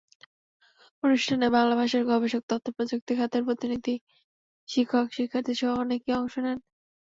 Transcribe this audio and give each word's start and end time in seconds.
অনুষ্ঠানে 1.03 1.45
বাংলা 1.49 1.75
ভাষার 1.75 2.03
গবেষক, 2.05 2.41
তথ্যপ্রযুক্তি 2.49 3.13
খাতের 3.19 3.41
প্রতিনিধি, 3.47 3.95
শিক্ষক, 4.69 5.07
শিক্ষার্থীসহ 5.11 5.71
অনেকেই 5.83 6.17
অংশ 6.19 6.35
নেন। 6.37 6.57